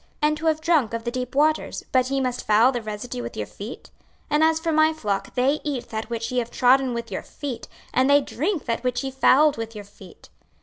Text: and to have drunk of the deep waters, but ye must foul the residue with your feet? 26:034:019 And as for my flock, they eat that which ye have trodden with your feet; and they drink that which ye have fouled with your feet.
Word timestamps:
and 0.19 0.35
to 0.35 0.47
have 0.47 0.61
drunk 0.61 0.95
of 0.95 1.03
the 1.03 1.11
deep 1.11 1.35
waters, 1.35 1.85
but 1.91 2.09
ye 2.09 2.19
must 2.19 2.47
foul 2.47 2.71
the 2.71 2.81
residue 2.81 3.21
with 3.21 3.37
your 3.37 3.45
feet? 3.45 3.91
26:034:019 3.99 4.21
And 4.31 4.43
as 4.43 4.59
for 4.59 4.71
my 4.71 4.93
flock, 4.93 5.35
they 5.35 5.59
eat 5.63 5.89
that 5.89 6.09
which 6.09 6.31
ye 6.31 6.39
have 6.39 6.49
trodden 6.49 6.95
with 6.95 7.11
your 7.11 7.21
feet; 7.21 7.67
and 7.93 8.09
they 8.09 8.19
drink 8.19 8.65
that 8.65 8.83
which 8.83 9.03
ye 9.03 9.11
have 9.11 9.19
fouled 9.19 9.57
with 9.57 9.75
your 9.75 9.85
feet. 9.85 10.29